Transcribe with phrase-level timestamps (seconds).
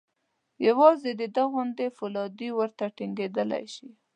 [0.67, 3.89] یوازې د ده غوندې فولادي ورته ټینګېدای شي.